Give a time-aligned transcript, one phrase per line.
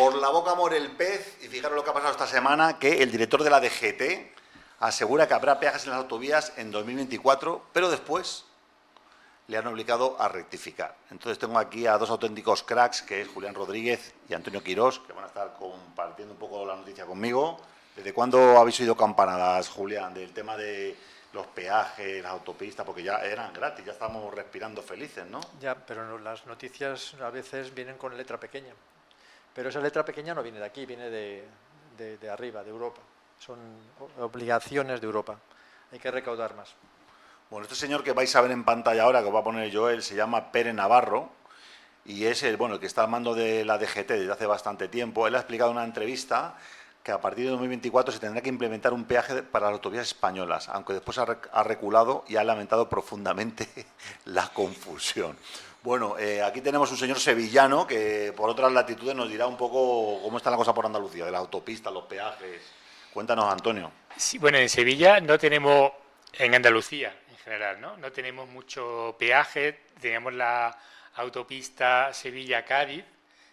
[0.00, 3.02] Por la boca muere el pez y fijaros lo que ha pasado esta semana, que
[3.02, 4.32] el director de la DGT
[4.78, 8.46] asegura que habrá peajes en las autovías en 2024, pero después
[9.48, 10.96] le han obligado a rectificar.
[11.10, 15.12] Entonces tengo aquí a dos auténticos cracks, que es Julián Rodríguez y Antonio Quirós, que
[15.12, 17.60] van a estar compartiendo un poco la noticia conmigo.
[17.94, 20.96] ¿Desde cuándo habéis oído campanadas, Julián, del tema de
[21.34, 22.86] los peajes, las autopistas?
[22.86, 25.42] Porque ya eran gratis, ya estamos respirando felices, ¿no?
[25.60, 28.72] Ya, pero las noticias a veces vienen con letra pequeña.
[29.54, 33.00] Pero esa letra pequeña no viene de aquí, viene de, arriba, de Europa.
[33.38, 33.58] Son
[34.18, 35.38] obligaciones de Europa.
[35.92, 36.74] Hay que recaudar más.
[37.50, 39.70] Bueno, este señor que vais a ver en pantalla ahora, que os va a poner
[39.70, 41.30] yo, él se llama Pere Navarro
[42.04, 44.86] y es el, bueno, el que está al mando de la DGT desde hace bastante
[44.86, 45.26] tiempo.
[45.26, 46.56] Él ha explicado en una entrevista
[47.02, 50.68] que a partir de 2024 se tendrá que implementar un peaje para las autovías españolas,
[50.68, 53.68] aunque después ha reculado y ha lamentado profundamente
[54.26, 55.36] la confusión.
[55.82, 60.20] Bueno, eh, aquí tenemos un señor sevillano que por otras latitudes nos dirá un poco
[60.22, 62.60] cómo está la cosa por Andalucía, de la autopista, los peajes.
[63.14, 63.90] Cuéntanos, Antonio.
[64.16, 65.92] Sí, bueno, en Sevilla no tenemos,
[66.34, 67.96] en Andalucía, general, ¿no?
[67.96, 70.76] No tenemos mucho peaje, tenemos la
[71.14, 73.04] autopista Sevilla-Cádiz,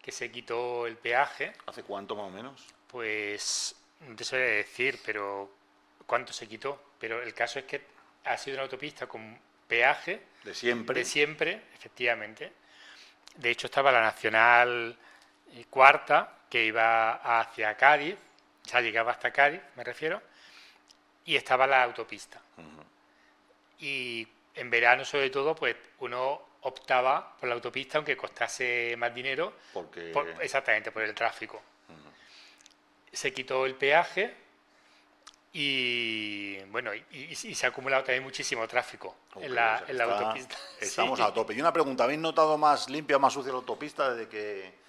[0.00, 1.54] que se quitó el peaje.
[1.66, 2.66] ¿Hace cuánto más o menos?
[2.86, 5.50] Pues no te sé decir, pero
[6.06, 6.80] cuánto se quitó.
[6.98, 7.82] Pero el caso es que
[8.24, 9.38] ha sido una autopista con
[9.70, 10.20] peaje.
[10.44, 10.98] De siempre.
[10.98, 12.52] De siempre, efectivamente.
[13.36, 14.96] De hecho, estaba la Nacional
[15.54, 18.16] eh, Cuarta, que iba hacia Cádiz,
[18.64, 20.20] ya llegaba hasta Cádiz, me refiero,
[21.24, 22.40] y estaba la autopista
[23.80, 29.54] y en verano sobre todo pues uno optaba por la autopista aunque costase más dinero
[29.72, 31.62] porque exactamente por el tráfico
[33.10, 34.34] se quitó el peaje
[35.52, 41.54] y bueno y, se ha acumulado también muchísimo tráfico en la, autopista estamos a tope
[41.54, 44.80] y una pregunta habéis notado más limpia o más sucia la autopista desde que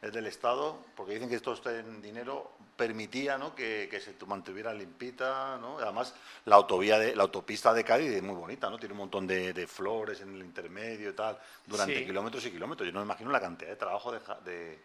[0.00, 3.54] es del Estado, porque dicen que esto este dinero permitía ¿no?
[3.54, 5.78] que, se mantuviera limpita, ¿no?
[5.78, 8.78] Además, la autovía de, la autopista de Cádiz es muy bonita, ¿no?
[8.78, 11.36] Tiene un montón de, flores en el intermedio y tal,
[11.66, 12.86] durante kilómetros y kilómetros.
[12.86, 14.78] Yo no me imagino la cantidad de trabajo de,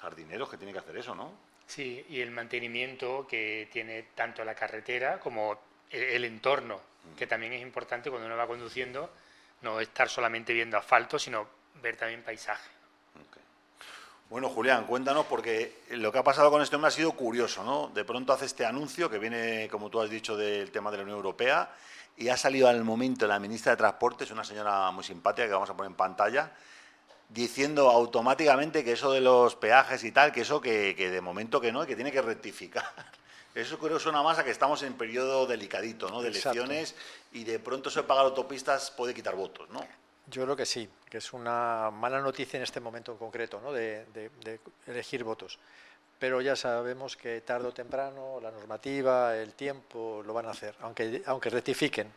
[0.00, 1.32] jardineros que tiene que hacer eso, ¿no?
[1.66, 5.58] Sí, y el mantenimiento que tiene tanto la carretera como
[5.90, 7.16] el, entorno, mm.
[7.16, 9.10] que también es importante cuando uno va conduciendo,
[9.62, 11.46] no estar solamente viendo asfalto, sino
[11.82, 12.70] ver también paisaje.
[14.28, 17.88] Bueno, Julián, cuéntanos, porque lo que ha pasado con este hombre ha sido curioso, ¿no?
[17.94, 21.04] De pronto hace este anuncio que viene, como tú has dicho, del tema de la
[21.04, 21.70] Unión Europea
[22.16, 25.70] y ha salido al momento la ministra de Transportes, una señora muy simpática que vamos
[25.70, 26.50] a poner en pantalla,
[27.28, 31.72] diciendo automáticamente que eso de los peajes y tal, que eso que, de momento que
[31.72, 32.84] no, y que tiene que rectificar.
[33.54, 36.20] Eso creo que suena más a que estamos en periodo delicadito, ¿no?
[36.20, 36.94] De elecciones
[37.32, 39.80] y de pronto eso de pagar autopistas puede quitar votos, ¿no?
[40.26, 43.72] Yo creo que sí, que es una mala noticia en este momento en concreto, ¿no?
[43.72, 44.04] de,
[44.86, 45.58] elegir votos.
[46.18, 50.74] Pero ya sabemos que tarde o temprano la normativa, el tiempo lo van a hacer,
[50.80, 52.12] aunque, aunque rectifiquen.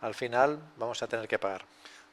[0.00, 1.64] Al final vamos a tener que pagar.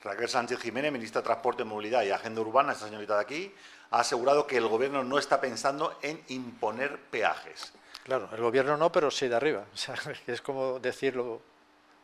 [0.06, 3.56] Raquel Sánchez Jiménez, ministra de Transporte, Movilidad y Agenda Urbana, esta señorita de aquí,
[3.90, 7.74] ha asegurado que el Gobierno no está pensando en imponer peajes.
[8.04, 9.66] Claro, el Gobierno no, pero sí de arriba.
[9.74, 9.96] O sea,
[10.28, 11.42] es como decirlo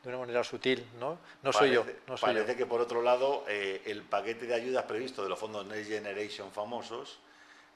[0.02, 1.20] de una manera sutil, ¿no?
[1.44, 1.86] No soy yo.
[2.08, 5.64] No parece que, por otro lado, eh, el paquete de ayudas previsto de los fondos
[5.68, 7.20] Next Generation famosos,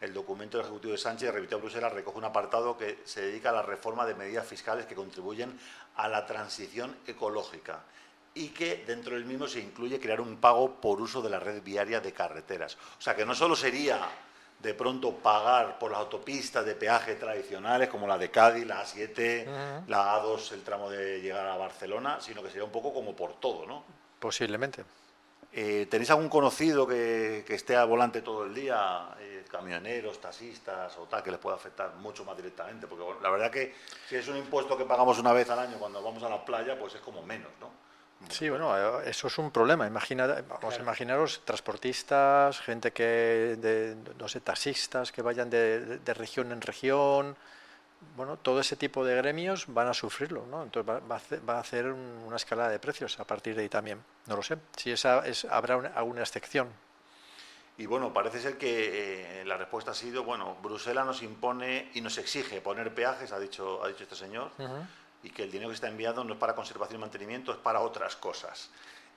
[0.01, 3.51] el documento del Ejecutivo de Sánchez, remitido a Bruselas, recoge un apartado que se dedica
[3.51, 5.55] a la reforma de medidas fiscales que contribuyen
[5.97, 7.83] a la transición ecológica
[8.35, 11.63] y que dentro del mismo se incluye crear un pago por uso de la red
[11.63, 12.77] viaria de carreteras.
[12.99, 14.07] O sea, que no solo sería
[14.59, 19.85] de pronto pagar por las autopistas de peaje tradicionales como la de Cádiz, la A7,
[19.87, 23.39] la A2, el tramo de llegar a Barcelona, sino que sería un poco como por
[23.39, 23.83] todo, ¿no?
[24.19, 24.83] Posiblemente.
[25.53, 31.03] Eh, ¿Tenéis algún conocido que, esté al volante todo el día, eh, camioneros, taxistas o
[31.03, 32.87] tal, que les pueda afectar mucho más directamente?
[32.87, 33.73] Porque la verdad que
[34.09, 36.77] si es un impuesto que pagamos una vez al año cuando vamos a la playa,
[36.77, 37.85] pues es como menos, ¿no?
[38.29, 39.85] Sí, bueno, eh, eso es un problema.
[39.87, 46.51] Imagina, vamos a imaginaros transportistas, gente que, de, no sé, taxistas que vayan de, región
[46.51, 47.35] en región.
[48.15, 50.63] Bueno, todo ese tipo de gremios van a sufrirlo, ¿no?
[50.63, 54.03] Entonces va, a, hacer, una escalada de precios a partir de ahí también.
[54.27, 54.57] No lo sé.
[54.75, 56.69] Si esa es, habrá alguna excepción.
[57.77, 62.01] Y bueno, parece ser que eh, la respuesta ha sido, bueno, Bruselas nos impone y
[62.01, 64.51] nos exige poner peajes, ha dicho, ha dicho este señor
[65.25, 67.81] y que el dinero que está enviado no es para conservación y mantenimiento, es para
[67.81, 68.69] otras cosas.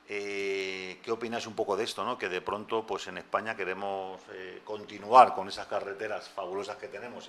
[0.08, 2.02] Eh, ¿Qué opinas un poco de esto?
[2.02, 2.16] ¿no?
[2.16, 7.28] Que de pronto, pues en España queremos eh, continuar con esas carreteras fabulosas que tenemos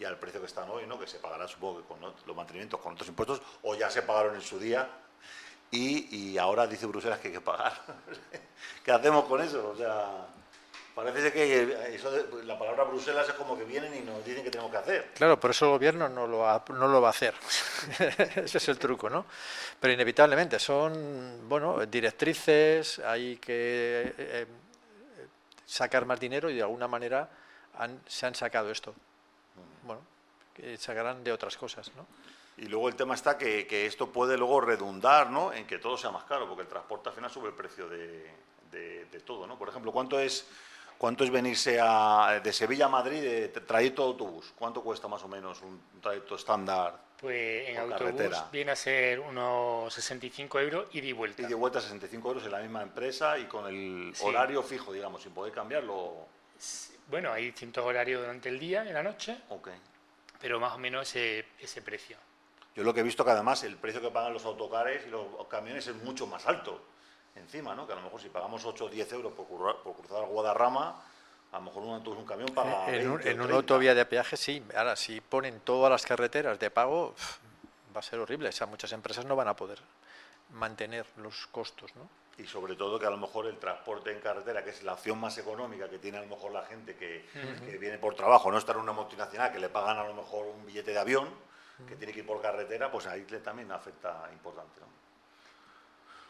[0.00, 0.98] y, al precio que están hoy, ¿no?
[0.98, 4.34] Que se pagará, supongo que con los mantenimientos, con otros impuestos, o ya se pagaron
[4.34, 4.88] en su día
[5.70, 7.72] y, ahora dice Bruselas que hay que pagar.
[8.84, 9.70] ¿Qué hacemos con eso?
[9.70, 10.26] O sea,
[10.94, 12.10] Parece que eso
[12.44, 15.10] la palabra Bruselas es como que vienen y nos dicen que tenemos que hacer.
[15.14, 17.34] Claro, por eso el gobierno no lo, no lo va a hacer.
[18.36, 19.24] Ese es el truco, ¿no?
[19.80, 24.46] Pero inevitablemente son, bueno, directrices, hay que eh, eh,
[25.64, 27.26] sacar más dinero y de alguna manera
[28.06, 28.94] se han sacado esto.
[29.84, 30.02] Bueno,
[30.52, 32.06] que sacarán de otras cosas, ¿no?
[32.58, 35.54] Y luego el tema está que, que, esto puede luego redundar ¿no?
[35.54, 38.30] en que todo sea más caro, porque el transporte al final sube el precio de,
[38.70, 39.46] de, de todo.
[39.46, 39.58] ¿no?
[39.58, 40.46] Por ejemplo, ¿cuánto es
[41.02, 41.80] ¿Cuánto es venirse
[42.44, 44.52] de Sevilla a Madrid de trayecto de autobús?
[44.54, 46.96] ¿Cuánto cuesta más o menos un trayecto estándar?
[47.20, 51.42] Pues en autobús viene a ser unos 65 euros y de vuelta.
[51.42, 55.24] Y de vuelta 65 euros en la misma empresa y con el horario fijo, digamos,
[55.24, 56.28] sin poder cambiarlo.
[57.08, 59.38] Bueno, hay distintos horarios durante el día, en la noche.
[59.48, 59.70] Ok.
[60.40, 62.16] Pero más o menos ese, ese precio.
[62.76, 65.26] Yo lo que he visto que además el precio que pagan los autocares y los
[65.48, 66.80] camiones es mucho más alto
[67.36, 67.86] encima, ¿no?
[67.86, 69.46] Que a lo mejor si pagamos 8 o 10 euros por,
[69.82, 71.02] por cruzar Guadarrama,
[71.52, 72.88] a lo mejor un, un camión paga.
[72.94, 74.62] En, en una autovía de peaje sí.
[74.76, 77.14] Ahora, si ponen todas las carreteras de pago,
[77.94, 78.48] va a ser horrible.
[78.48, 79.78] O sea, muchas empresas no van a poder
[80.50, 82.08] mantener los costos, ¿no?
[82.38, 85.18] Y sobre todo que a lo mejor el transporte en carretera, que es la opción
[85.20, 87.26] más económica que tiene a lo mejor la gente que,
[87.66, 90.46] que viene por trabajo, no estar en una multinacional que le pagan a lo mejor
[90.46, 91.28] un billete de avión,
[91.86, 94.86] que tiene que ir por carretera, pues ahí le también afecta importante, ¿no?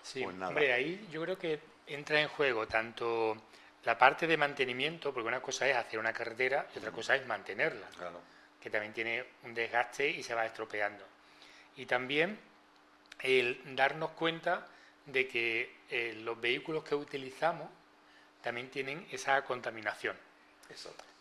[0.03, 3.37] Sí, hombre, ahí yo creo que entra en juego tanto
[3.85, 7.27] la parte de mantenimiento, porque una cosa es hacer una carretera y otra cosa es
[7.27, 7.87] mantenerla,
[8.61, 11.05] que también tiene un desgaste y se va estropeando.
[11.77, 12.39] Y también
[13.21, 14.67] el darnos cuenta
[15.07, 17.69] de que eh, los vehículos que utilizamos
[18.41, 20.17] también tienen esa contaminación.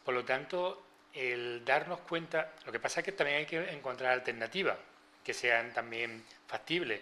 [0.03, 4.11] Por lo tanto, el darnos cuenta, lo que pasa es que también hay que encontrar
[4.11, 4.77] alternativas
[5.23, 7.01] que sean también factibles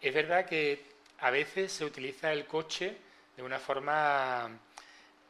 [0.00, 0.84] es verdad que
[1.18, 2.96] a veces se utiliza el coche
[3.36, 4.48] de una forma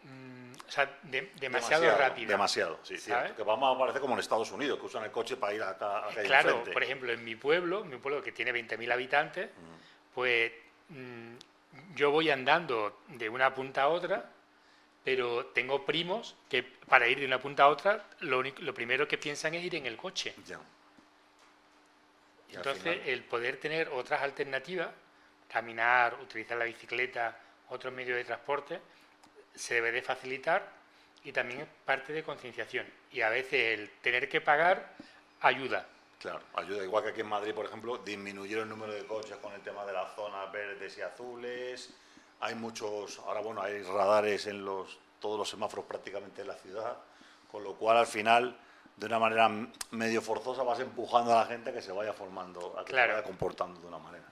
[0.03, 0.99] mm, o sea,
[1.41, 2.29] demasiado, rápida.
[2.29, 2.95] Demasiado, sí,
[3.37, 5.71] Que vamos a aparecer como en Estados Unidos, que usan el coche para ir a,
[5.71, 10.15] a, Claro, por ejemplo, en mi pueblo, mi pueblo que tiene 20.000 habitantes, mm.
[10.15, 10.53] pues
[10.91, 11.35] mm,
[11.97, 14.31] yo voy andando de una punta a otra,
[15.03, 19.19] pero tengo primos que para ir de una punta a otra, lo, lo primero que
[19.19, 20.35] piensan es ir en el coche.
[20.47, 20.61] Ya.
[22.53, 24.89] Entonces, el poder tener otras alternativas,
[25.49, 27.39] caminar, utilizar la bicicleta,
[27.69, 28.81] otros medios de transporte,
[29.55, 30.69] se debe de facilitar
[31.25, 32.87] y también es parte de concienciación.
[33.13, 34.95] Y a veces el tener que pagar
[35.41, 35.87] ayuda.
[36.19, 36.85] Claro, ayuda.
[36.85, 39.85] Igual que aquí en Madrid, por ejemplo, disminuyeron el número de coches con el tema
[39.87, 41.95] de las zonas verdes y azules.
[42.41, 46.97] Hay muchos, ahora bueno, hay radares en los, todos los semáforos prácticamente en la ciudad,
[47.51, 48.57] con lo cual al final
[49.01, 49.51] de una manera
[49.93, 52.99] medio forzosa vas empujando a la gente a que se vaya formando, a que se
[52.99, 54.25] vaya comportando de una manera.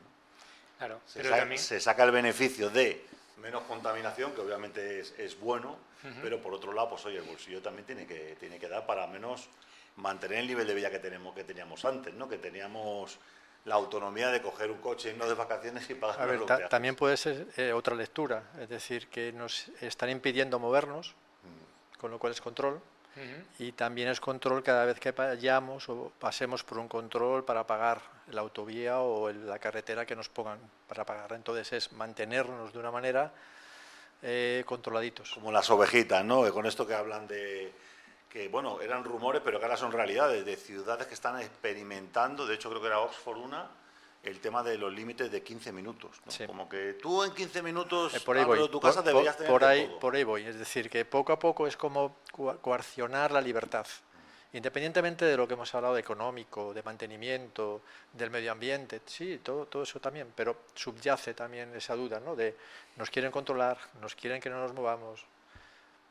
[0.76, 3.04] Claro, se, saca, se, saca, el beneficio de
[3.38, 5.76] menos contaminación, que obviamente es, bueno,
[6.22, 9.06] pero por otro lado, pues oye, el bolsillo también tiene que, tiene que dar para
[9.06, 9.48] menos
[9.96, 12.28] mantener el nivel de vida que tenemos que teníamos antes, ¿no?
[12.28, 13.18] Que teníamos
[13.64, 16.20] la autonomía de coger un coche, irnos de vacaciones y pagar.
[16.20, 21.14] A ver, también puede ser eh, otra lectura, es decir, que nos están impidiendo movernos,
[21.42, 21.98] mm.
[21.98, 22.80] con lo cual es control
[23.58, 28.00] y también es control cada vez que vayamos o pasemos por un control para pagar
[28.30, 31.32] la autovía o la carretera que nos pongan para pagar.
[31.32, 33.32] Entonces es mantenernos de una manera
[34.22, 35.32] eh, controladitos.
[35.32, 36.50] Como las ovejitas, ¿no?
[36.52, 37.72] Con esto que hablan de
[38.28, 42.54] que, bueno, eran rumores, pero que ahora son realidades, de ciudades que están experimentando, de
[42.54, 43.68] hecho creo que era Oxford una,
[44.22, 46.20] el tema de los límites de 15 minutos.
[46.46, 48.68] Como que tú en 15 minutos eh, por ahí voy.
[48.68, 50.44] tu casa deberías tener por ahí, Por ahí voy.
[50.44, 52.16] Es decir, que poco a poco es como
[52.60, 53.87] coaccionar la libertad.
[54.52, 57.82] Independientemente de lo que hemos hablado de económico, de mantenimiento,
[58.12, 62.34] del medio ambiente, sí, todo, todo eso también, pero subyace también esa duda, ¿no?
[62.34, 62.56] De
[62.96, 65.26] nos quieren controlar, nos quieren que no nos movamos,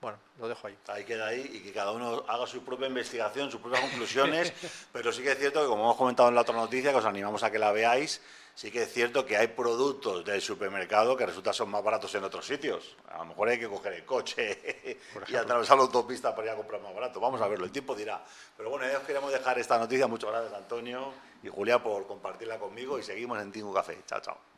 [0.02, 0.78] bueno, lo dejo ahí.
[0.88, 4.54] Ahí queda ahí y que cada uno haga su propia investigación, sus propias conclusiones,
[4.94, 7.06] pero sí que es cierto que como hemos comentado en la otra noticia, que os
[7.06, 8.22] animamos a que la veáis,
[8.54, 12.24] sí que es cierto que hay productos del supermercado que resulta son más baratos en
[12.24, 12.96] otros sitios.
[13.10, 16.56] A lo mejor hay que coger el coche y atravesar la autopista para ir a
[16.56, 17.20] comprar más barato.
[17.20, 18.24] Vamos a verlo, el tiempo dirá.
[18.56, 20.06] Pero bueno, ya os queremos dejar esta noticia.
[20.06, 21.12] Muchas gracias Antonio
[21.42, 23.98] y Julia por compartirla conmigo y seguimos en Tingu Café.
[24.06, 24.57] Chao, chao.